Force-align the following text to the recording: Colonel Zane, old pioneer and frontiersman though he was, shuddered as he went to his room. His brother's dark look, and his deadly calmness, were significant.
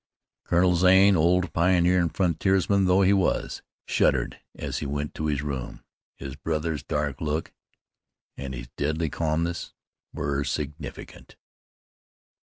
Colonel 0.45 0.73
Zane, 0.75 1.15
old 1.15 1.53
pioneer 1.53 1.99
and 2.01 2.11
frontiersman 2.11 2.85
though 2.85 3.03
he 3.03 3.13
was, 3.13 3.61
shuddered 3.85 4.39
as 4.55 4.79
he 4.79 4.87
went 4.87 5.13
to 5.13 5.27
his 5.27 5.43
room. 5.43 5.83
His 6.15 6.35
brother's 6.35 6.81
dark 6.81 7.21
look, 7.21 7.53
and 8.35 8.55
his 8.55 8.69
deadly 8.75 9.09
calmness, 9.11 9.75
were 10.11 10.43
significant. 10.43 11.35